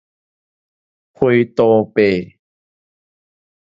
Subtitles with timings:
[1.13, 2.39] 火杜伯